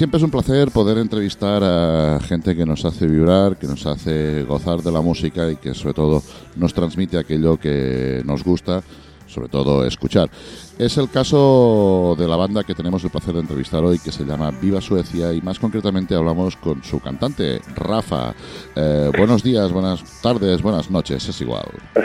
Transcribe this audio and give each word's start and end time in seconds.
Siempre 0.00 0.16
es 0.16 0.24
un 0.24 0.30
placer 0.30 0.70
poder 0.70 0.96
entrevistar 0.96 1.62
a 1.62 2.18
gente 2.20 2.56
que 2.56 2.64
nos 2.64 2.86
hace 2.86 3.06
vibrar, 3.06 3.58
que 3.58 3.66
nos 3.66 3.84
hace 3.84 4.44
gozar 4.44 4.78
de 4.78 4.90
la 4.90 5.02
música 5.02 5.50
y 5.50 5.56
que 5.56 5.74
sobre 5.74 5.92
todo 5.92 6.22
nos 6.56 6.72
transmite 6.72 7.18
aquello 7.18 7.58
que 7.58 8.22
nos 8.24 8.42
gusta, 8.42 8.80
sobre 9.26 9.50
todo 9.50 9.84
escuchar. 9.84 10.30
Es 10.78 10.96
el 10.96 11.10
caso 11.10 12.16
de 12.18 12.26
la 12.26 12.36
banda 12.36 12.64
que 12.64 12.74
tenemos 12.74 13.04
el 13.04 13.10
placer 13.10 13.34
de 13.34 13.40
entrevistar 13.40 13.84
hoy, 13.84 13.98
que 13.98 14.10
se 14.10 14.24
llama 14.24 14.50
Viva 14.58 14.80
Suecia, 14.80 15.34
y 15.34 15.42
más 15.42 15.58
concretamente 15.58 16.14
hablamos 16.14 16.56
con 16.56 16.82
su 16.82 16.98
cantante, 17.00 17.60
Rafa. 17.76 18.32
Eh, 18.74 19.10
buenos 19.18 19.42
días, 19.42 19.70
buenas 19.70 20.02
tardes, 20.22 20.62
buenas 20.62 20.90
noches, 20.90 21.28
es 21.28 21.40
igual. 21.42 21.66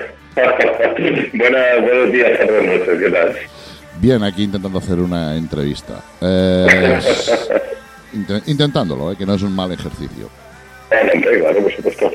Buenas, 1.34 1.82
buenos 1.82 2.12
días, 2.12 2.40
buenas 2.46 2.66
noches, 2.66 3.00
¿qué 3.00 3.10
tal? 3.10 3.36
Bien, 4.02 4.22
aquí 4.24 4.44
intentando 4.44 4.80
hacer 4.80 5.00
una 5.00 5.38
entrevista. 5.38 6.02
Eh, 6.20 7.00
intentándolo, 8.46 9.12
eh, 9.12 9.16
que 9.18 9.26
no 9.26 9.36
es 9.36 9.42
un 9.42 9.56
mal 9.56 9.72
ejercicio. 9.72 10.30
Claro, 10.90 11.62
por 11.62 11.76
supuesto. 11.76 12.12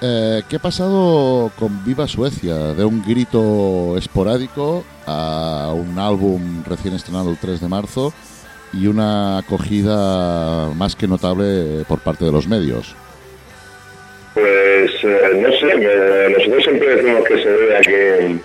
Eh, 0.00 0.42
¿Qué 0.48 0.56
ha 0.56 0.60
pasado 0.60 1.50
con 1.58 1.84
Viva 1.84 2.06
Suecia? 2.06 2.74
De 2.74 2.84
un 2.84 3.02
grito 3.02 3.96
esporádico 3.96 4.84
a 5.06 5.72
un 5.74 5.98
álbum 5.98 6.62
recién 6.66 6.94
estrenado 6.94 7.30
el 7.30 7.38
3 7.38 7.60
de 7.60 7.68
marzo 7.68 8.12
y 8.72 8.86
una 8.86 9.38
acogida 9.38 10.70
más 10.74 10.96
que 10.96 11.06
notable 11.06 11.84
por 11.88 12.00
parte 12.00 12.24
de 12.24 12.32
los 12.32 12.48
medios. 12.48 12.94
Pues 14.34 14.90
eh, 15.04 15.40
no 15.40 15.50
sé, 15.52 16.30
nosotros 16.36 16.64
siempre 16.64 16.96
decimos 16.96 17.24
que 17.24 17.42
se 17.42 17.48
debe 17.48 17.76
a 17.76 17.80
que, 17.80 18.38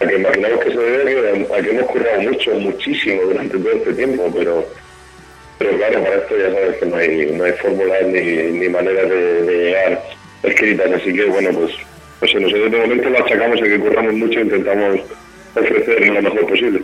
a 0.00 0.08
que 0.08 0.16
imaginamos 0.16 0.64
que 0.64 0.72
se 0.72 0.78
debe 0.78 1.46
a 1.54 1.62
que 1.62 1.70
hemos 1.70 1.90
currado 1.90 2.22
mucho, 2.22 2.54
muchísimo 2.54 3.22
durante 3.22 3.56
todo 3.56 3.72
este 3.72 3.94
tiempo, 3.94 4.32
pero 4.36 4.66
pero 5.58 5.76
claro, 5.76 6.02
para 6.04 6.16
esto 6.16 6.34
ya 6.38 6.52
sabes 6.52 6.76
que 6.78 6.86
no 6.86 6.96
hay, 6.96 7.32
no 7.36 7.44
hay 7.44 7.52
fórmulas 7.52 8.06
ni, 8.06 8.58
ni 8.58 8.68
maneras 8.68 9.10
de, 9.10 9.64
llegar 9.64 10.02
escritas, 10.42 10.92
así 10.92 11.12
que 11.12 11.24
bueno, 11.26 11.50
pues, 11.52 11.72
pues 12.20 12.34
nosotros 12.36 12.70
de 12.70 12.78
momento 12.78 13.10
lo 13.10 13.24
achacamos 13.24 13.60
a 13.60 13.64
que 13.64 13.80
curramos 13.80 14.14
mucho 14.14 14.38
e 14.38 14.42
intentamos 14.42 15.00
ofrecer 15.54 16.06
lo 16.06 16.22
mejor 16.22 16.46
posible. 16.46 16.82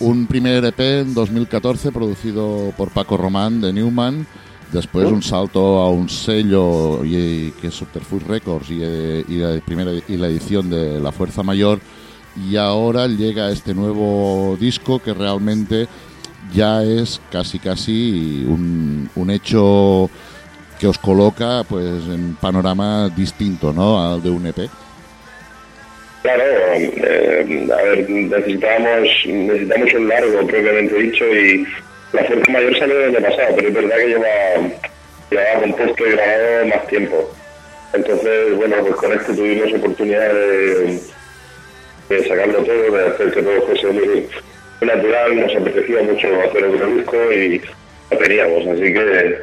Un 0.00 0.26
primer 0.26 0.64
EP 0.64 0.80
en 0.80 1.14
2014 1.14 1.92
producido 1.92 2.72
por 2.76 2.90
Paco 2.90 3.16
Román 3.16 3.60
de 3.60 3.72
Newman, 3.72 4.26
después 4.72 5.06
un 5.06 5.22
salto 5.22 5.78
a 5.78 5.90
un 5.90 6.08
sello 6.08 7.04
y, 7.04 7.52
que 7.60 7.68
es 7.68 7.74
Subterfuge 7.74 8.26
Records 8.26 8.70
y, 8.70 8.82
y, 8.82 9.36
la 9.36 9.60
primera 9.60 9.92
y 10.08 10.16
la 10.16 10.26
edición 10.26 10.68
de 10.68 10.98
La 10.98 11.12
Fuerza 11.12 11.44
Mayor 11.44 11.78
y 12.50 12.56
ahora 12.56 13.06
llega 13.06 13.50
este 13.50 13.74
nuevo 13.74 14.56
disco 14.58 14.98
que 14.98 15.12
realmente 15.12 15.86
ya 16.52 16.82
es 16.82 17.20
casi 17.30 17.58
casi 17.58 18.44
un, 18.46 19.08
un 19.14 19.30
hecho 19.30 20.10
que 20.78 20.88
os 20.88 20.98
coloca 20.98 21.62
pues 21.68 22.02
en 22.08 22.34
panorama 22.40 23.08
distinto 23.08 23.72
¿no? 23.72 24.02
al 24.02 24.22
de 24.22 24.30
un 24.30 24.46
EP. 24.46 24.68
Claro, 26.22 26.44
eh, 26.74 27.68
a 27.72 27.82
ver, 27.82 28.08
necesitamos, 28.08 29.08
necesitamos 29.26 29.94
un 29.94 30.08
largo, 30.08 30.46
propiamente 30.46 30.94
dicho, 30.94 31.24
y 31.26 31.66
la 32.12 32.24
fuerza 32.24 32.52
mayor 32.52 32.78
salió 32.78 33.00
el 33.00 33.16
año 33.16 33.28
pasado, 33.28 33.56
pero 33.56 33.68
es 33.68 33.74
verdad 33.74 33.96
que 33.96 34.06
lleva, 34.06 34.28
lleva 35.30 35.60
compuesto 35.60 36.06
y 36.06 36.10
grabado 36.12 36.66
más 36.66 36.86
tiempo. 36.86 37.30
Entonces, 37.92 38.56
bueno, 38.56 38.76
pues 38.82 38.94
con 38.96 39.12
esto 39.12 39.34
tuvimos 39.34 39.72
oportunidad 39.74 40.32
de, 40.32 41.00
de 42.08 42.28
sacarlo 42.28 42.62
todo, 42.62 42.96
de 42.96 43.06
hacer 43.06 43.32
que 43.32 43.42
todo 43.42 43.62
fuese 43.66 43.86
muy, 43.88 44.28
natural, 44.86 45.40
nos 45.40 45.54
apetecía 45.54 46.02
mucho 46.02 46.26
hacer 46.48 46.64
el 46.64 46.96
disco 46.96 47.16
y 47.32 47.60
lo 48.10 48.18
teníamos, 48.18 48.66
así 48.66 48.92
que, 48.92 49.38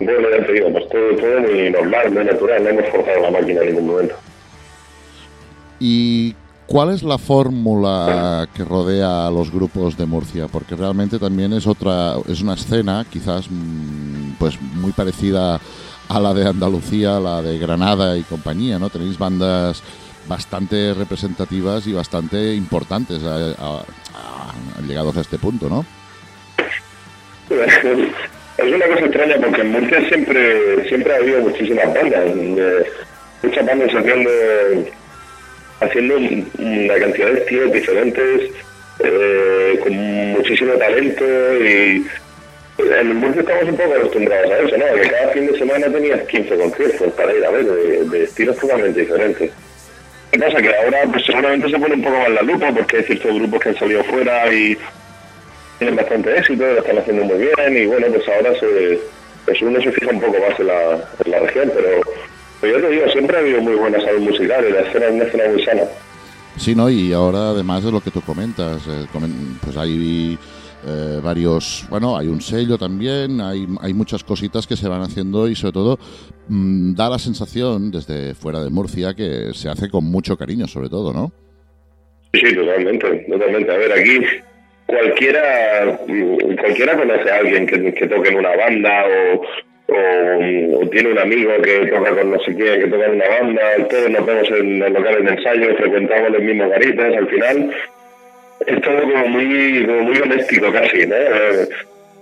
bueno, 0.00 0.30
ya 0.30 0.46
te 0.46 0.52
digo, 0.52 0.72
pues 0.72 0.88
todo, 0.88 1.16
todo 1.16 1.40
muy 1.40 1.70
normal, 1.70 2.10
muy 2.12 2.24
natural, 2.24 2.62
no 2.62 2.70
hemos 2.70 2.88
forzado 2.88 3.20
la 3.22 3.30
máquina 3.30 3.60
en 3.62 3.66
ningún 3.68 3.86
momento. 3.86 4.14
¿Y 5.80 6.34
cuál 6.66 6.92
es 6.92 7.02
la 7.02 7.18
fórmula 7.18 8.48
que 8.54 8.64
rodea 8.64 9.26
a 9.26 9.30
los 9.30 9.50
grupos 9.50 9.96
de 9.96 10.06
Murcia? 10.06 10.46
Porque 10.48 10.76
realmente 10.76 11.18
también 11.18 11.52
es 11.52 11.66
otra, 11.66 12.14
es 12.28 12.42
una 12.42 12.54
escena 12.54 13.06
quizás 13.10 13.46
mm, 13.50 14.32
pues 14.38 14.60
muy 14.60 14.92
parecida 14.92 15.60
a 16.08 16.20
la 16.20 16.34
de 16.34 16.48
Andalucía, 16.48 17.16
a 17.16 17.20
la 17.20 17.42
de 17.42 17.58
Granada 17.58 18.16
y 18.16 18.22
compañía, 18.22 18.78
¿no? 18.78 18.90
Tenéis 18.90 19.18
bandas 19.18 19.82
bastante 20.28 20.94
representativas 20.94 21.86
y 21.86 21.92
bastante 21.92 22.54
importantes 22.54 23.22
llegados 24.86 25.16
a 25.16 25.20
este 25.20 25.38
punto, 25.38 25.68
¿no? 25.68 25.84
Es 28.58 28.74
una 28.74 28.86
cosa 28.88 29.04
extraña 29.04 29.36
porque 29.40 29.60
en 29.60 29.70
Murcia 29.70 30.08
siempre 30.08 30.88
siempre 30.88 31.12
ha 31.12 31.18
habido 31.18 31.42
muchísimas 31.42 31.94
bandas, 31.94 32.34
muchas 33.40 33.64
bandas 33.64 33.94
haciendo 33.94 34.30
haciendo 35.80 36.16
una 36.16 36.94
cantidad 36.98 37.28
de 37.28 37.38
estilos 37.38 37.72
diferentes, 37.72 38.50
eh, 38.98 39.78
con 39.80 39.92
muchísimo 40.32 40.72
talento 40.72 41.24
y 41.24 42.04
en 42.78 43.16
Murcia 43.16 43.42
estamos 43.42 43.64
un 43.64 43.76
poco 43.76 43.94
acostumbrados 43.94 44.50
a 44.50 44.58
eso, 44.58 44.76
¿no? 44.76 45.02
Que 45.02 45.08
cada 45.08 45.28
fin 45.28 45.46
de 45.46 45.58
semana 45.58 45.86
tenías 45.86 46.20
15 46.26 46.56
conciertos 46.56 47.12
para 47.12 47.32
ir 47.32 47.44
a 47.44 47.50
ver 47.50 47.64
de 47.64 48.24
estilos 48.24 48.56
totalmente 48.56 49.00
diferentes. 49.00 49.52
¿Qué 50.30 50.38
pasa? 50.38 50.60
Que 50.60 50.74
ahora 50.74 50.98
pues 51.10 51.24
seguramente 51.24 51.70
se 51.70 51.78
pone 51.78 51.94
un 51.94 52.02
poco 52.02 52.18
más 52.18 52.30
la 52.30 52.42
lupa 52.42 52.72
porque 52.72 52.98
hay 52.98 53.04
ciertos 53.04 53.34
grupos 53.34 53.60
que 53.60 53.68
han 53.70 53.78
salido 53.78 54.04
fuera 54.04 54.52
y 54.52 54.76
tienen 55.78 55.96
bastante 55.96 56.36
éxito, 56.36 56.64
lo 56.64 56.78
están 56.78 56.98
haciendo 56.98 57.24
muy 57.24 57.38
bien 57.38 57.76
y 57.76 57.86
bueno, 57.86 58.08
pues 58.08 58.28
ahora 58.28 58.58
se, 58.58 59.00
pues 59.44 59.62
uno 59.62 59.80
se 59.80 59.92
fija 59.92 60.10
un 60.10 60.20
poco 60.20 60.36
más 60.38 60.58
en 60.58 60.66
la, 60.66 60.92
en 61.24 61.30
la 61.30 61.38
región, 61.40 61.72
pero, 61.74 62.72
yo 62.72 62.80
te 62.80 62.90
digo, 62.90 63.08
siempre 63.10 63.36
ha 63.36 63.40
habido 63.40 63.60
muy 63.62 63.74
buena 63.76 64.00
salud 64.00 64.20
musical 64.20 64.64
y 64.68 64.72
la 64.72 64.80
escena 64.80 65.06
es 65.06 65.12
una 65.12 65.24
escena 65.24 65.44
muy 65.48 65.64
sana. 65.64 65.82
Sí, 66.56 66.74
¿no? 66.74 66.90
Y 66.90 67.12
ahora 67.12 67.50
además 67.50 67.84
de 67.84 67.92
lo 67.92 68.00
que 68.00 68.10
tú 68.10 68.20
comentas, 68.20 68.82
eh, 68.88 69.06
pues 69.62 69.76
hay 69.76 70.36
eh, 70.86 71.20
varios, 71.22 71.84
bueno, 71.90 72.16
hay 72.16 72.28
un 72.28 72.40
sello 72.40 72.78
también, 72.78 73.40
hay, 73.40 73.66
hay 73.80 73.92
muchas 73.92 74.22
cositas 74.22 74.66
que 74.66 74.76
se 74.76 74.88
van 74.88 75.02
haciendo 75.02 75.48
y 75.48 75.56
sobre 75.56 75.72
todo 75.72 75.98
mm, 76.48 76.94
da 76.94 77.10
la 77.10 77.18
sensación 77.18 77.90
desde 77.90 78.34
fuera 78.34 78.62
de 78.62 78.70
Murcia 78.70 79.12
que 79.14 79.52
se 79.54 79.68
hace 79.68 79.88
con 79.88 80.04
mucho 80.04 80.36
cariño 80.36 80.68
sobre 80.68 80.88
todo, 80.88 81.12
¿no? 81.12 81.32
Sí, 82.32 82.54
totalmente, 82.54 83.26
totalmente. 83.28 83.72
A 83.72 83.76
ver, 83.76 83.92
aquí 83.92 84.20
cualquiera 84.86 85.98
mm, 86.06 86.56
cualquiera 86.56 86.96
conoce 86.96 87.30
a 87.30 87.36
alguien 87.38 87.66
que, 87.66 87.94
que 87.94 88.06
toque 88.06 88.28
en 88.28 88.36
una 88.36 88.54
banda 88.56 89.04
o, 89.04 89.42
o, 89.88 90.88
tiene 90.90 91.10
un 91.10 91.18
amigo 91.18 91.50
que 91.62 91.86
toca 91.86 92.14
con 92.14 92.30
no 92.30 92.38
sé 92.40 92.54
quién, 92.54 92.80
que 92.80 92.86
toca 92.86 93.06
en 93.06 93.16
una 93.16 93.28
banda, 93.28 93.62
todos 93.90 94.10
nos 94.10 94.26
vemos 94.26 94.50
en 94.50 94.78
los 94.78 94.90
locales 94.92 95.24
de 95.24 95.30
ensayo, 95.30 95.76
frecuentamos 95.76 96.30
los 96.30 96.42
mismos 96.42 96.68
garitas, 96.70 97.16
al 97.16 97.28
final 97.28 97.70
es 98.66 98.80
todo 98.82 99.02
como 99.02 99.28
muy, 99.28 99.86
como 99.86 100.02
muy 100.02 100.16
doméstico 100.16 100.72
casi, 100.72 101.06
¿no? 101.06 101.16
Eh, 101.16 101.68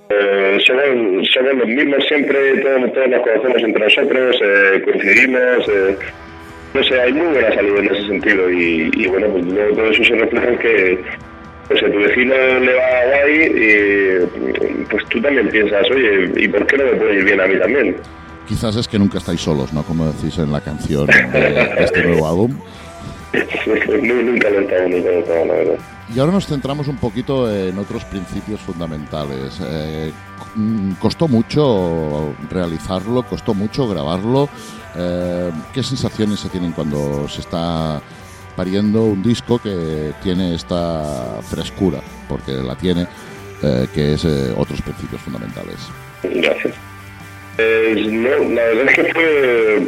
eh, 0.08 0.58
somos, 0.64 1.28
somos, 1.34 1.54
los 1.54 1.68
mismos 1.68 2.04
siempre, 2.06 2.60
todos, 2.62 2.92
todos 2.92 3.08
nos 3.08 3.20
conocemos 3.22 3.62
entre 3.62 3.84
nosotros, 3.84 4.36
eh, 4.40 4.82
coincidimos, 4.84 5.68
eh, 5.68 5.96
no 6.74 6.84
sé, 6.84 7.00
hay 7.00 7.12
muy 7.12 7.26
buena 7.26 7.52
salud 7.54 7.78
en 7.80 7.94
ese 7.94 8.06
sentido 8.06 8.50
y, 8.50 8.90
y 8.94 9.06
bueno, 9.08 9.26
pues 9.28 9.44
luego 9.46 9.74
todo 9.74 9.90
eso 9.90 10.04
se 10.04 10.14
refleja 10.14 10.48
en 10.48 10.58
que 10.58 10.98
pues 11.66 11.82
a 11.82 11.90
tu 11.90 11.98
vecino 11.98 12.34
le 12.60 12.74
va 12.74 13.04
guay 13.08 13.52
y 13.56 14.84
pues 14.88 15.04
tú 15.06 15.20
también 15.20 15.48
piensas, 15.48 15.90
oye, 15.90 16.30
¿y 16.36 16.46
por 16.48 16.64
qué 16.66 16.78
no 16.78 16.84
me 16.84 16.92
puede 16.92 17.14
ir 17.16 17.24
bien 17.24 17.40
a 17.40 17.46
mí 17.48 17.58
también? 17.58 17.96
Quizás 18.46 18.76
es 18.76 18.86
que 18.86 19.00
nunca 19.00 19.18
estáis 19.18 19.40
solos, 19.40 19.72
¿no? 19.72 19.82
Como 19.82 20.06
decís 20.06 20.38
en 20.38 20.52
la 20.52 20.60
canción 20.60 21.06
de 21.06 21.74
este 21.80 22.04
nuevo 22.04 22.28
álbum. 22.28 22.56
nunca 24.24 24.50
lo 24.50 24.60
he 24.60 24.62
estado, 24.62 24.88
nunca 24.88 25.10
lo 25.10 25.16
he 25.16 25.20
estado, 25.20 25.44
la 25.46 25.54
verdad. 25.54 25.78
Y 26.14 26.20
ahora 26.20 26.32
nos 26.32 26.46
centramos 26.46 26.86
un 26.86 26.96
poquito 26.96 27.52
en 27.52 27.78
otros 27.78 28.04
principios 28.04 28.60
fundamentales. 28.60 29.60
Eh, 29.60 30.12
costó 31.00 31.26
mucho 31.26 32.34
realizarlo, 32.48 33.24
costó 33.24 33.54
mucho 33.54 33.88
grabarlo. 33.88 34.48
Eh, 34.96 35.50
¿Qué 35.74 35.82
sensaciones 35.82 36.40
se 36.40 36.48
tienen 36.48 36.72
cuando 36.72 37.28
se 37.28 37.40
está 37.40 38.00
pariendo 38.54 39.02
un 39.04 39.22
disco 39.22 39.58
que 39.58 40.12
tiene 40.22 40.54
esta 40.54 41.40
frescura? 41.42 42.00
Porque 42.28 42.52
la 42.52 42.76
tiene, 42.76 43.06
eh, 43.62 43.88
que 43.92 44.14
es 44.14 44.24
otros 44.56 44.80
principios 44.82 45.20
fundamentales. 45.22 45.76
Gracias. 46.22 46.74
no, 47.58 48.54
la 48.54 48.62
verdad 48.62 48.88
es 48.88 48.94
que 48.94 49.12
fue, 49.12 49.86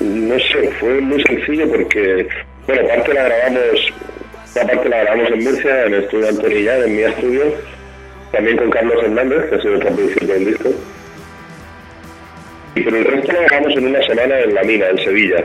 no 0.00 0.38
sé, 0.38 0.70
fue 0.78 1.00
muy 1.00 1.22
sencillo 1.22 1.68
porque, 1.70 2.28
bueno, 2.68 2.82
aparte 2.82 3.14
la 3.14 3.24
grabamos 3.24 3.92
esta 4.58 4.66
parte 4.66 4.88
la 4.88 5.04
grabamos 5.04 5.30
en 5.30 5.44
Murcia, 5.44 5.84
en 5.84 5.94
el 5.94 6.04
estudio 6.04 6.28
Antonilla, 6.28 6.78
en 6.78 6.96
mi 6.96 7.02
estudio, 7.02 7.42
también 8.32 8.56
con 8.56 8.70
Carlos 8.70 9.04
Hernández, 9.04 9.48
que 9.48 9.54
ha 9.54 9.60
sido 9.60 9.74
el 9.74 9.80
productor 9.80 10.26
del 10.26 10.44
disco. 10.46 10.70
Y 12.74 12.80
pero 12.80 12.96
el 12.96 13.04
resto 13.04 13.32
lo 13.32 13.40
grabamos 13.42 13.76
en 13.76 13.86
una 13.86 14.02
semana 14.06 14.40
en 14.40 14.54
La 14.54 14.62
Mina, 14.62 14.88
en 14.88 14.98
Sevilla. 14.98 15.44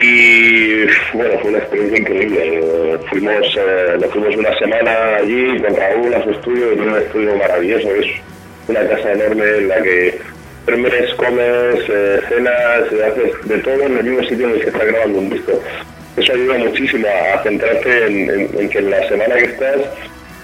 Y 0.00 0.84
bueno, 1.14 1.38
fue 1.40 1.50
una 1.50 1.58
experiencia 1.58 1.98
increíble. 2.00 2.98
Fuimos, 3.08 3.56
eh, 3.56 3.96
nos 4.00 4.10
fuimos 4.10 4.36
una 4.36 4.58
semana 4.58 5.16
allí 5.16 5.58
con 5.60 5.76
Raúl 5.76 6.14
a 6.14 6.24
su 6.24 6.30
estudio, 6.30 6.72
en 6.72 6.80
un 6.80 6.96
estudio 6.98 7.36
maravilloso, 7.36 7.88
es 7.94 8.06
una 8.68 8.86
casa 8.88 9.12
enorme 9.12 9.44
en 9.44 9.68
la 9.68 9.80
que 9.80 10.18
duermes, 10.66 11.14
comes, 11.14 11.80
eh, 11.88 12.20
cenas, 12.28 12.82
haces 12.82 13.48
de 13.48 13.58
todo 13.58 13.80
en 13.84 13.96
el 13.96 14.04
mismo 14.04 14.28
sitio 14.28 14.48
en 14.48 14.54
el 14.54 14.60
que 14.60 14.68
está 14.68 14.84
grabando 14.84 15.18
un 15.20 15.30
disco 15.30 15.62
eso 16.16 16.32
ayuda 16.32 16.58
muchísimo 16.58 17.06
a, 17.06 17.42
centrarte 17.42 18.06
en, 18.06 18.68
que 18.68 18.78
en 18.78 18.90
la 18.90 19.08
semana 19.08 19.34
que 19.36 19.44
estás 19.44 19.80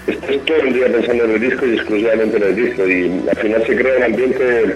estés 0.07 0.45
todo 0.45 0.57
el 0.57 0.73
día 0.73 0.85
pensando 0.87 1.23
en 1.25 1.31
el 1.31 1.39
disco 1.39 1.65
y 1.65 1.75
exclusivamente 1.75 2.37
en 2.37 2.43
el 2.43 2.55
disco 2.55 2.87
y 2.87 3.29
al 3.29 3.37
final 3.37 3.65
se 3.65 3.75
crea 3.75 3.97
un 3.97 4.03
ambiente 4.03 4.75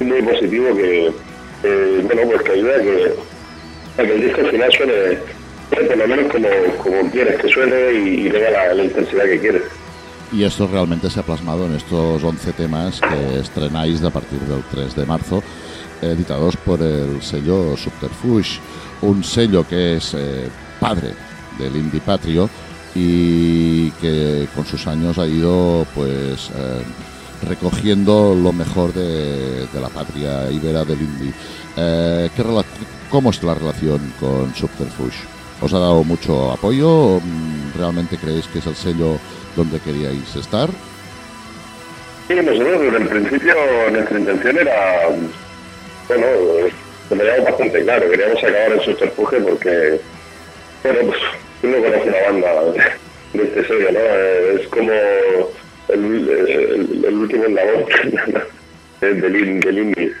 muy 0.00 0.22
positivo 0.22 0.76
que, 0.76 1.10
bueno 2.02 2.22
pues 2.30 2.42
que 2.42 2.52
ayuda 2.52 2.74
a 2.76 4.02
que, 4.02 4.12
el 4.12 4.20
disco 4.20 4.40
al 4.40 4.50
final 4.50 4.72
suene, 4.72 4.92
por 5.70 5.96
lo 5.96 6.08
menos 6.08 6.32
como, 6.32 6.48
como 6.82 7.10
quieres 7.10 7.40
que 7.40 7.48
suene 7.48 7.92
y, 7.92 8.30
tenga 8.30 8.74
la, 8.74 8.84
intensidad 8.84 9.24
que 9.24 9.40
quieres. 9.40 9.62
Y 10.32 10.44
esto 10.44 10.68
realmente 10.70 11.10
se 11.10 11.20
ha 11.20 11.22
plasmado 11.24 11.66
en 11.66 11.74
estos 11.74 12.22
11 12.22 12.52
temas 12.52 13.00
que 13.00 13.40
estrenáis 13.40 14.02
a 14.04 14.10
partir 14.10 14.38
del 14.40 14.62
3 14.70 14.94
de 14.94 15.06
marzo, 15.06 15.42
editados 16.02 16.56
por 16.56 16.82
el 16.82 17.22
sello 17.22 17.76
Subterfuge 17.76 18.60
un 19.02 19.24
sello 19.24 19.66
que 19.66 19.96
es 19.96 20.14
eh, 20.14 20.48
padre 20.78 21.12
del 21.58 21.76
indie 21.76 22.00
patrio 22.00 22.48
y 22.94 23.90
que 23.92 24.48
con 24.54 24.66
sus 24.66 24.86
años 24.86 25.18
ha 25.18 25.26
ido 25.26 25.86
pues 25.94 26.50
eh, 26.56 26.82
recogiendo 27.48 28.34
lo 28.34 28.52
mejor 28.52 28.92
de, 28.92 29.66
la 29.80 29.88
patria 29.88 30.50
ibera 30.50 30.84
del 30.84 31.00
indie. 31.00 31.32
Eh, 31.76 32.28
¿Cómo 33.10 33.30
es 33.30 33.42
la 33.42 33.54
relación 33.54 34.12
con 34.20 34.54
Subterfuge? 34.54 35.26
¿Os 35.60 35.72
ha 35.72 35.78
dado 35.78 36.04
mucho 36.04 36.52
apoyo? 36.52 37.20
¿Realmente 37.76 38.16
creéis 38.16 38.46
que 38.46 38.60
es 38.60 38.66
el 38.66 38.76
sello 38.76 39.18
donde 39.56 39.80
queríais 39.80 40.36
estar? 40.36 40.70
Sí, 42.28 42.34
nosotros 42.34 42.94
el 42.94 43.08
principio 43.08 43.54
nuestra 43.90 44.18
intención 44.18 44.58
era, 44.58 45.08
bueno, 46.10 46.26
lo 47.08 47.16
teníamos 47.16 47.44
bastante 47.44 47.82
claro, 47.82 48.10
queríamos 48.10 48.42
acabar 48.42 48.72
en 48.72 48.80
subterfuge 48.80 49.40
porque, 49.42 50.00
bueno, 50.82 50.98
pues 51.06 51.18
uno 51.62 51.76
conoce 51.76 52.08
una 52.08 52.22
banda 52.22 52.72
de 53.32 53.42
este 53.44 53.64
sello, 53.64 53.92
¿no? 53.92 54.00
Es 54.58 54.66
como 54.68 54.90
el, 55.88 57.04
el, 57.04 57.14
último 57.14 57.44
eslabón 57.44 57.84
del, 59.00 59.20
del 59.60 59.78
indie. 59.78 60.12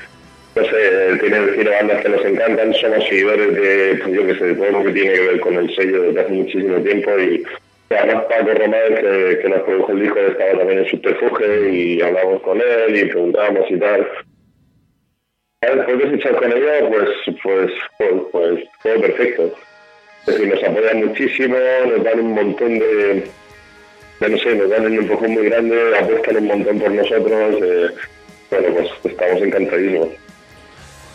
No 0.54 0.64
sé, 0.64 1.18
tiene, 1.20 1.46
tiene 1.48 1.70
bandas 1.70 2.02
que 2.02 2.08
nos 2.08 2.24
encantan, 2.24 2.74
somos 2.74 3.04
seguidores 3.08 3.54
de, 3.54 4.00
pues 4.02 4.14
yo 4.14 4.26
que 4.26 4.34
sé, 4.36 4.44
de 4.44 4.54
todo 4.54 4.70
lo 4.70 4.84
que 4.84 4.92
tiene 4.92 5.12
que 5.12 5.20
ver 5.20 5.40
con 5.40 5.54
el 5.54 5.74
sello 5.74 6.02
desde 6.02 6.20
hace 6.20 6.32
muchísimo 6.32 6.76
tiempo 6.82 7.18
y 7.18 7.42
además 7.90 8.26
Paco 8.28 8.54
Román, 8.54 8.94
que, 8.94 9.38
que 9.42 9.48
nos 9.48 9.62
produjo 9.62 9.90
el 9.90 10.02
disco, 10.02 10.20
estaba 10.20 10.58
también 10.58 10.78
en 10.80 10.86
subterfuge 10.86 11.70
y 11.72 12.00
hablamos 12.00 12.42
con 12.42 12.60
él 12.60 12.96
y 12.96 13.04
preguntábamos 13.06 13.68
y 13.68 13.76
tal 13.76 14.06
de 15.62 16.10
fichar 16.10 16.36
con 16.38 16.50
ellos, 16.50 16.88
pues, 16.88 17.36
pues, 17.42 17.72
pues, 17.98 18.22
pues, 18.32 18.64
todo 18.82 19.00
perfecto. 19.02 19.54
Es 20.26 20.34
decir, 20.34 20.48
nos 20.48 20.64
apoyan 20.64 21.06
muchísimo, 21.06 21.56
nos 21.86 22.02
dan 22.02 22.20
un 22.20 22.32
montón 22.32 22.78
de, 22.78 23.30
no 24.20 24.38
sé, 24.38 24.54
nos 24.54 24.70
dan 24.70 24.86
un 24.86 24.94
empujón 24.94 25.32
muy 25.32 25.44
grande, 25.50 25.98
apuestan 25.98 26.36
un 26.38 26.46
montón 26.46 26.78
por 26.78 26.90
nosotros. 26.92 27.56
Eh, 27.62 27.90
bueno, 28.50 28.68
pues 28.74 29.12
estamos 29.12 29.42
encantadísimos. 29.42 30.08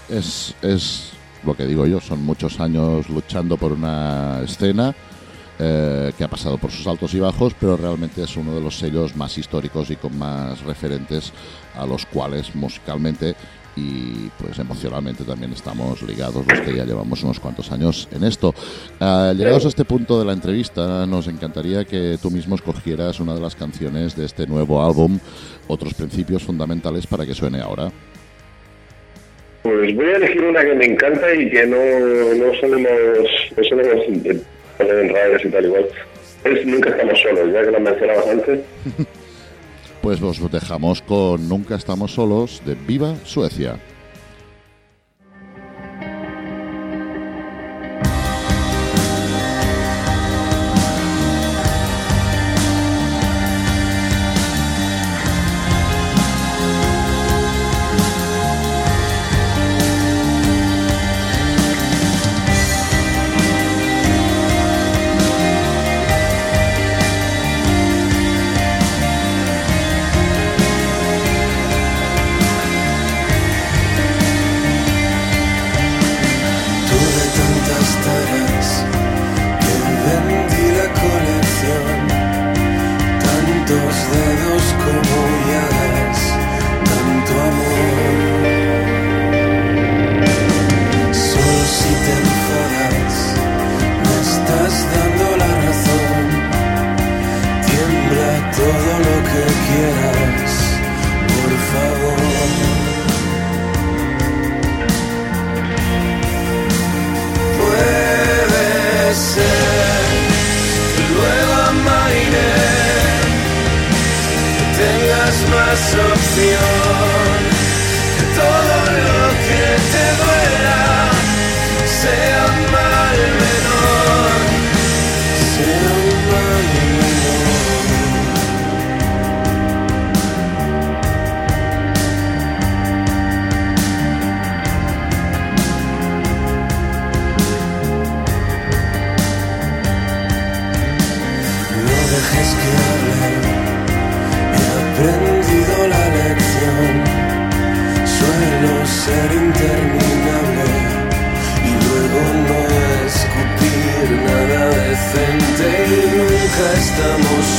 Es, 0.09 0.56
es 0.62 1.13
lo 1.44 1.56
que 1.56 1.65
digo 1.65 1.88
yo, 1.88 2.00
son 2.00 2.24
muchos 2.24 2.59
años 2.59 3.09
luchando 3.09 3.57
por 3.57 3.71
una 3.71 4.42
escena 4.44 4.94
eh, 5.57 6.12
que 6.15 6.24
ha 6.24 6.27
pasado 6.27 6.59
por 6.59 6.69
sus 6.69 6.86
altos 6.86 7.15
y 7.15 7.19
bajos, 7.19 7.56
pero 7.59 7.77
realmente 7.77 8.21
es 8.21 8.38
uno 8.38 8.53
de 8.53 8.62
los 8.62 8.77
sellos 8.77 9.15
más 9.15 9.38
históricos 9.39 9.89
y 9.89 9.95
con 9.95 10.15
más 10.19 10.62
referentes 10.62 11.33
a 11.75 11.86
los 11.88 12.06
cuales 12.06 12.53
musicalmente 12.53 13.36
y 13.75 14.30
pues 14.39 14.57
emocionalmente 14.60 15.24
también 15.24 15.51
estamos 15.51 16.01
ligados 16.01 16.45
los 16.48 16.62
que 16.62 16.75
ya 16.75 16.86
llevamos 16.86 17.24
unos 17.24 17.39
cuantos 17.39 17.72
años 17.72 18.07
en 18.16 18.24
esto. 18.24 18.54
Uh, 19.00 19.33
llegados 19.33 19.66
a 19.66 19.69
este 19.69 19.86
punto 19.86 20.19
de 20.19 20.25
la 20.25 20.33
entrevista, 20.33 21.06
nos 21.06 21.27
encantaría 21.27 21.86
que 21.86 22.18
tú 22.22 22.31
mismo 22.31 22.56
escogieras 22.56 23.19
una 23.19 23.33
de 23.33 23.42
las 23.42 23.56
canciones 23.56 24.16
de 24.16 24.25
este 24.25 24.48
nuevo 24.48 24.83
álbum, 24.83 25.19
otros 25.68 25.94
principios 25.94 26.44
fundamentales 26.44 27.07
para 27.07 27.25
que 27.25 27.33
suene 27.33 27.62
ahora. 27.62 27.92
Pues 29.63 29.95
voy 29.95 30.06
a 30.06 30.18
elegir 30.18 30.44
una 30.44 30.63
que 30.63 30.75
me 30.75 30.86
encanta 30.86 31.33
y 31.33 31.50
que 31.50 31.66
no, 31.66 31.78
no 32.36 32.54
solemos, 32.60 32.92
no 33.57 33.63
solemos 33.63 34.06
poner 34.78 35.00
en 35.00 35.10
radios 35.10 35.45
y 35.45 35.50
tal 35.50 35.66
igual. 35.66 35.86
Es 36.44 36.66
Nunca 36.66 36.92
estamos 36.92 37.19
solos, 37.19 37.51
ya 37.51 37.66
que 37.66 37.71
la 37.71 37.80
mencionabas 37.80 38.28
antes. 38.28 38.60
pues 40.06 40.22
os 40.22 40.52
dejamos 40.52 41.02
con 41.02 41.50
Nunca 41.50 41.74
estamos 41.74 42.13
solos 42.13 42.62
de 42.63 42.75
Viva 42.75 43.16
Suecia. 43.24 43.80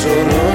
Estamos 0.07 0.46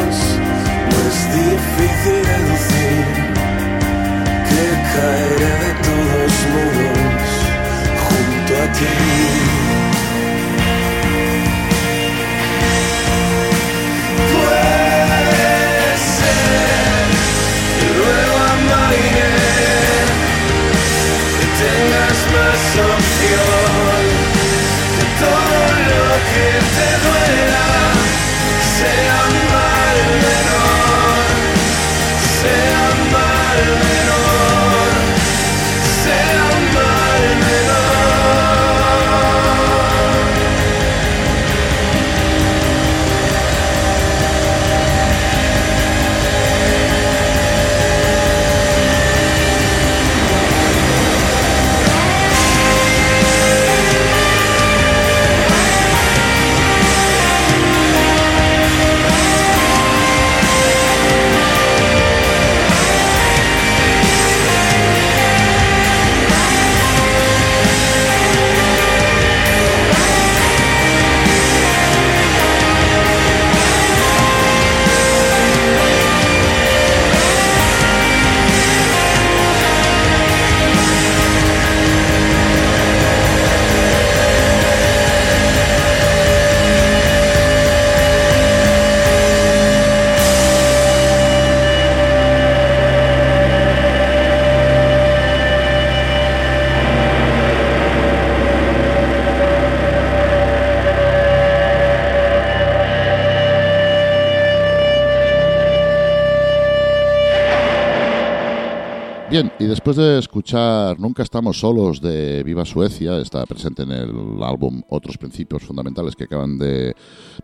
Bien, 109.32 109.50
y 109.60 109.66
después 109.66 109.96
de 109.96 110.20
escuchar 110.20 111.00
Nunca 111.00 111.24
estamos 111.24 111.58
solos 111.58 112.02
de 112.02 112.44
Viva 112.44 112.66
Suecia, 112.66 113.18
está 113.18 113.46
presente 113.46 113.84
en 113.84 113.92
el 113.92 114.44
álbum 114.44 114.82
Otros 114.90 115.18
Principios 115.18 115.64
Fundamentales 115.64 116.18
que 116.18 116.26
acaban 116.26 116.58
de 116.58 116.94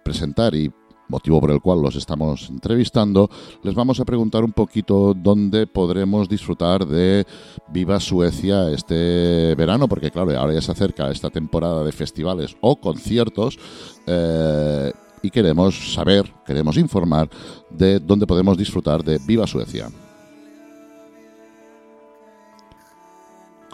presentar 0.04 0.54
y 0.54 0.70
motivo 1.08 1.40
por 1.40 1.50
el 1.50 1.62
cual 1.62 1.82
los 1.82 1.96
estamos 1.96 2.50
entrevistando, 2.50 3.30
les 3.64 3.74
vamos 3.74 4.02
a 4.02 4.04
preguntar 4.04 4.44
un 4.44 4.52
poquito 4.52 5.14
dónde 5.14 5.66
podremos 5.66 6.28
disfrutar 6.28 6.86
de 6.86 7.26
Viva 7.70 8.02
Suecia 8.02 8.70
este 8.70 9.56
verano, 9.56 9.88
porque 9.88 10.12
claro, 10.12 10.38
ahora 10.38 10.56
ya 10.56 10.62
se 10.62 10.74
acerca 10.74 11.10
esta 11.10 11.30
temporada 11.30 11.86
de 11.86 11.94
festivales 11.94 12.58
o 12.60 12.82
conciertos. 12.82 13.58
Eh, 14.06 14.92
y 15.22 15.30
queremos 15.30 15.94
saber, 15.94 16.34
queremos 16.46 16.76
informar 16.76 17.30
de 17.70 18.02
dónde 18.02 18.28
podemos 18.28 18.58
disfrutar 18.58 19.06
de 19.06 19.20
Viva 19.26 19.48
Suecia. 19.48 19.88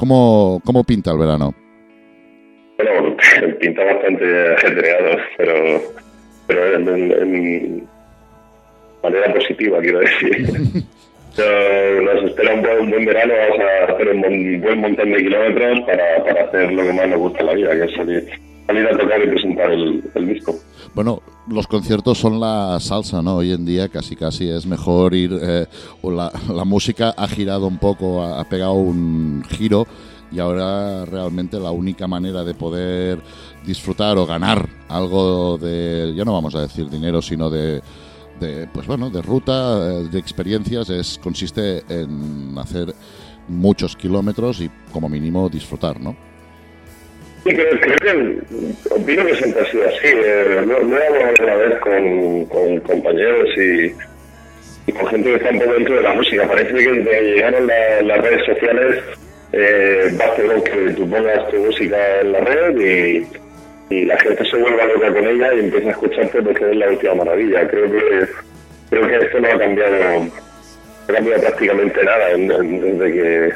¿Cómo, 0.03 0.59
cómo 0.65 0.83
pinta 0.83 1.11
el 1.11 1.17
verano? 1.17 1.55
Bueno, 2.77 3.15
pinta 3.61 3.85
bastante 3.85 4.53
ajetreado, 4.53 5.17
pero, 5.37 5.81
pero 6.45 6.75
en, 6.75 7.87
manera 9.01 9.33
positiva, 9.33 9.79
quiero 9.79 9.99
decir. 9.99 10.45
nos 12.03 12.23
espera 12.25 12.53
un 12.53 12.89
buen, 12.89 13.05
verano, 13.05 13.33
vamos 13.33 13.59
a 13.61 13.93
hacer 13.93 14.09
un 14.09 14.61
buen 14.61 14.79
montón 14.81 15.09
de 15.09 15.23
kilómetros 15.23 15.79
para, 15.85 16.21
para 16.25 16.43
hacer 16.47 16.73
lo 16.73 16.83
que 16.83 16.91
más 16.91 17.07
nos 17.07 17.19
gusta 17.19 17.39
en 17.39 17.45
la 17.45 17.53
vida, 17.53 17.71
que 17.71 17.83
es 17.85 17.95
salir, 17.95 18.25
salir 18.67 18.85
a 18.85 18.97
tocar 18.97 19.23
y 19.23 19.27
presentar 19.27 19.71
el, 19.71 20.03
el 20.15 20.27
disco. 20.27 20.53
Bueno, 20.95 21.23
los 21.47 21.65
conciertos 21.65 22.19
son 22.19 22.39
la 22.39 22.79
salsa, 22.79 23.23
¿no? 23.23 23.37
Hoy 23.37 23.51
en 23.51 23.65
día 23.65 23.89
casi 23.89 24.15
casi 24.15 24.47
es 24.47 24.67
mejor 24.67 25.15
ir, 25.15 25.35
eh, 25.41 25.65
la, 26.03 26.31
la, 26.53 26.65
música 26.65 27.15
ha 27.17 27.27
girado 27.27 27.65
un 27.65 27.79
poco, 27.79 28.21
ha, 28.21 28.43
pegado 28.43 28.73
un 28.73 29.43
giro 29.49 29.87
y 30.31 30.39
ahora 30.39 31.03
realmente 31.05 31.59
la 31.59 31.71
única 31.71 32.07
manera 32.07 32.43
de 32.43 32.53
poder 32.53 33.23
disfrutar 33.65 34.19
o 34.19 34.27
ganar 34.27 34.69
algo 34.87 35.57
de, 35.57 36.13
ya 36.15 36.25
no 36.25 36.33
vamos 36.33 36.53
a 36.53 36.61
decir 36.61 36.87
dinero, 36.91 37.23
sino 37.23 37.49
de, 37.49 37.81
de 38.39 38.67
pues 38.71 38.85
bueno, 38.85 39.09
de 39.09 39.23
ruta, 39.23 39.93
eh, 39.93 40.07
de 40.11 40.19
experiencias, 40.19 40.91
es 40.91 41.19
consiste 41.23 41.83
en 41.89 42.55
hacer 42.59 42.93
muchos 43.47 43.95
kilómetros 43.95 44.61
y 44.61 44.69
como 44.91 45.09
mínimo 45.09 45.49
disfrutar, 45.49 45.99
¿no? 45.99 46.15
Sí, 47.43 47.53
creo, 47.53 47.79
creo 47.81 47.97
que 47.97 48.93
opino 48.93 49.25
que 49.25 49.35
siempre 49.35 49.61
ha 49.61 49.71
sido 49.71 49.87
así. 49.87 50.07
Eh, 50.07 50.63
no, 50.65 50.79
no 50.79 50.97
he 50.97 51.07
hablado 51.07 51.33
una 51.41 51.55
vez 51.55 51.79
con, 51.79 52.45
compañeros 52.79 53.49
y, 53.57 54.91
con 54.93 55.07
gente 55.07 55.29
que 55.29 55.35
está 55.35 55.49
un 55.49 55.59
poco 55.59 55.73
dentro 55.73 55.95
de 55.95 56.01
la 56.01 56.13
música. 56.13 56.47
Parece 56.47 56.73
que 56.73 56.91
desde 56.91 57.21
llegaron 57.21 57.67
la, 57.67 58.01
las 58.01 58.21
redes 58.21 58.45
sociales 58.45 59.03
eh, 59.51 60.09
basta 60.13 60.41
con 60.41 60.63
que 60.63 60.93
tú 60.93 61.09
pongas 61.09 61.49
tu 61.49 61.57
música 61.57 62.21
en 62.21 62.31
la 62.31 62.39
red 62.39 62.79
y, 62.79 63.27
y, 63.93 64.05
la 64.05 64.17
gente 64.19 64.45
se 64.45 64.57
vuelva 64.57 64.85
loca 64.85 65.13
con 65.13 65.27
ella 65.27 65.53
y 65.53 65.59
empieza 65.59 65.89
a 65.89 65.91
escucharte 65.91 66.41
porque 66.41 66.71
es 66.71 66.77
la 66.77 66.89
última 66.89 67.15
maravilla. 67.15 67.67
Creo 67.67 67.91
que 67.91 68.27
creo 68.89 69.07
que 69.07 69.25
esto 69.25 69.39
no 69.41 69.47
ha 69.49 69.59
cambiado, 69.59 69.97
no 69.97 70.31
ha 71.09 71.13
cambiado 71.13 71.41
prácticamente 71.41 72.03
nada 72.03 72.29
desde 72.37 73.11
que 73.11 73.53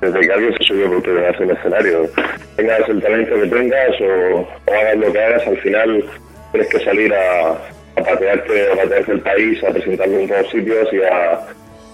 desde 0.00 0.20
que 0.20 0.32
alguien 0.32 0.54
se 0.58 0.64
subió 0.64 0.88
por 0.90 1.02
primera 1.02 1.30
vez 1.30 1.40
en 1.40 1.50
el 1.50 1.56
escenario. 1.56 2.10
Tengas 2.56 2.88
el 2.88 3.02
talento 3.02 3.34
que 3.34 3.46
tengas 3.46 4.00
o, 4.00 4.48
hagas 4.72 4.96
lo 4.96 5.12
que 5.12 5.22
hagas, 5.22 5.46
al 5.46 5.58
final 5.58 6.04
tienes 6.52 6.68
que 6.68 6.80
salir 6.80 7.12
a, 7.14 7.50
a 7.50 8.04
patearte, 8.04 8.72
a 8.72 8.76
patearte 8.76 9.12
el 9.12 9.20
país, 9.20 9.64
a 9.64 9.72
presentarlo 9.72 10.18
en 10.18 10.28
todos 10.28 10.50
sitios 10.50 10.88
y 10.92 11.02
a, 11.02 11.40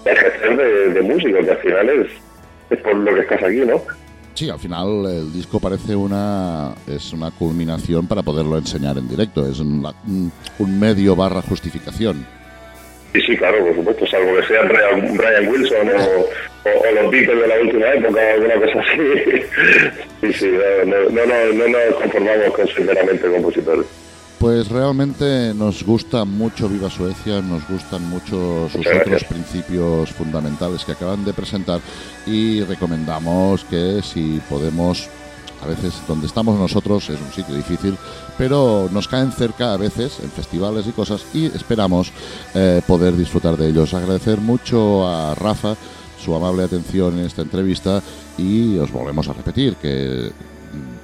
ejercer 0.05 0.93
de, 0.93 1.01
músico, 1.01 1.39
que 1.43 1.51
al 1.51 1.57
final 1.57 1.89
es, 1.89 2.07
es 2.71 2.79
por 2.79 2.95
lo 2.95 3.13
que 3.13 3.21
estás 3.21 3.43
aquí, 3.43 3.59
¿no? 3.59 3.81
Sí, 4.33 4.49
al 4.49 4.59
final 4.59 5.05
el 5.05 5.33
disco 5.33 5.59
parece 5.59 5.95
una 5.95 6.73
es 6.87 7.13
una 7.13 7.29
culminación 7.31 8.07
para 8.07 8.23
poderlo 8.23 8.57
enseñar 8.57 8.97
en 8.97 9.07
directo, 9.07 9.45
es 9.45 9.59
un, 9.59 9.87
un 10.57 10.79
medio 10.79 11.15
barra 11.15 11.41
justificación. 11.41 12.25
Sí, 13.13 13.21
sí, 13.21 13.37
claro, 13.37 13.65
por 13.65 13.75
supuesto, 13.75 14.07
salvo 14.07 14.35
que 14.37 14.47
sea 14.47 14.61
Brian, 14.63 15.47
Wilson 15.49 15.89
o, 15.89 16.25
los 16.65 17.11
Beatles 17.11 17.41
de 17.41 17.47
la 17.47 17.59
última 17.61 17.87
época 17.87 18.19
o 18.21 18.33
alguna 18.33 18.55
cosa 18.55 18.79
así. 18.79 19.01
sí, 20.21 20.33
sí, 20.33 20.51
no, 20.85 21.09
no, 21.09 21.25
no, 21.25 21.53
no 21.53 21.67
nos 21.67 21.95
conformamos 21.95 22.53
con 22.55 22.67
sinceramente 22.67 23.31
compositores. 23.31 23.85
Pues 24.41 24.69
realmente 24.69 25.53
nos 25.53 25.83
gusta 25.83 26.25
mucho 26.25 26.67
Viva 26.67 26.89
Suecia, 26.89 27.41
nos 27.41 27.67
gustan 27.69 28.09
mucho 28.09 28.67
sus 28.69 28.87
otros 28.87 29.23
principios 29.25 30.09
fundamentales 30.09 30.83
que 30.83 30.93
acaban 30.93 31.23
de 31.23 31.31
presentar 31.31 31.79
y 32.25 32.63
recomendamos 32.63 33.63
que 33.65 34.01
si 34.01 34.41
podemos 34.49 35.07
a 35.63 35.67
veces 35.67 35.93
donde 36.07 36.25
estamos 36.25 36.59
nosotros 36.59 37.07
es 37.11 37.19
un 37.21 37.31
sitio 37.31 37.53
difícil, 37.53 37.95
pero 38.35 38.89
nos 38.91 39.07
caen 39.07 39.31
cerca 39.31 39.73
a 39.73 39.77
veces 39.77 40.19
en 40.23 40.31
festivales 40.31 40.87
y 40.87 40.91
cosas 40.91 41.23
y 41.35 41.45
esperamos 41.45 42.11
eh, 42.55 42.81
poder 42.87 43.15
disfrutar 43.15 43.57
de 43.57 43.69
ellos. 43.69 43.93
Agradecer 43.93 44.39
mucho 44.39 45.07
a 45.07 45.35
Rafa 45.35 45.75
su 46.21 46.35
amable 46.35 46.63
atención 46.63 47.17
en 47.19 47.25
esta 47.25 47.41
entrevista 47.41 48.01
y 48.37 48.77
os 48.77 48.91
volvemos 48.91 49.27
a 49.27 49.33
repetir 49.33 49.75
que 49.75 50.29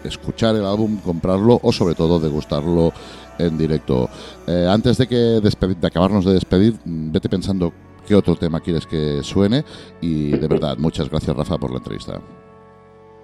escuchar 0.04 0.56
el 0.56 0.66
álbum, 0.66 1.00
comprarlo 1.04 1.60
o 1.62 1.72
sobre 1.72 1.96
todo 1.96 2.20
degustarlo 2.20 2.94
en 3.40 3.58
directo. 3.58 4.10
Eh, 4.48 4.68
antes 4.70 4.98
de 4.98 5.08
que 5.08 5.16
de 5.16 5.88
acabarnos 5.88 6.26
de 6.26 6.34
despedir, 6.34 6.74
vete 6.86 7.30
pensando 7.30 7.74
qué 8.08 8.16
otro 8.16 8.36
tema 8.36 8.62
quieres 8.62 8.86
que 8.86 9.22
suene. 9.24 9.64
Y 10.02 10.32
de 10.32 10.48
verdad, 10.48 10.78
muchas 10.78 11.10
gracias 11.10 11.36
Rafa 11.36 11.58
por 11.58 11.72
la 11.72 11.78
entrevista. 11.78 12.20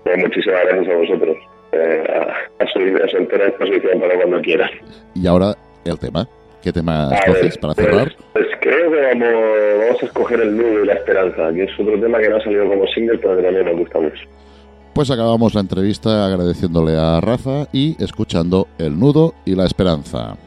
Pues 0.04 0.18
muchísimas 0.18 0.62
gracias 0.66 0.94
a 0.94 0.98
vosotros. 0.98 1.38
Eh, 1.72 2.04
a, 2.10 2.64
a, 2.64 2.68
su, 2.68 2.80
a 2.80 3.08
su 3.08 3.18
entera 3.18 3.46
disposición 3.46 4.00
para 4.00 4.16
cuando 4.16 4.42
quieran. 4.42 4.70
Y 5.16 5.26
ahora 5.26 5.56
el 5.86 5.98
tema. 5.98 6.28
¿Qué 6.64 6.72
tema 6.72 7.10
escoges 7.14 7.58
para 7.58 7.74
cerrar? 7.74 8.16
Pues, 8.32 8.46
pues, 8.46 8.48
creo 8.62 8.90
que 8.90 9.02
vamos, 9.02 9.34
vamos 9.80 10.02
a 10.02 10.06
escoger 10.06 10.40
el 10.40 10.56
nudo 10.56 10.84
y 10.84 10.88
la 10.88 10.94
esperanza, 10.94 11.52
que 11.54 11.64
es 11.66 11.72
otro 11.78 12.00
tema 12.00 12.20
que 12.20 12.30
no 12.30 12.38
ha 12.38 12.44
salido 12.44 12.70
como 12.70 12.88
single, 12.88 13.18
pero 13.18 13.36
que 13.36 13.44
también 13.44 13.66
nos 13.66 13.78
gusta 13.80 14.00
mucho. 14.00 14.24
Pues 14.94 15.12
acabamos 15.12 15.54
la 15.56 15.62
entrevista 15.62 16.26
agradeciéndole 16.26 16.96
a 16.96 17.20
Rafa 17.20 17.68
y 17.74 18.02
escuchando 18.02 18.68
El 18.78 18.98
nudo 18.98 19.34
y 19.44 19.56
la 19.56 19.66
esperanza. 19.66 20.38